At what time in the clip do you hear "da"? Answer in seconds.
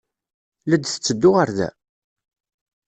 1.57-1.69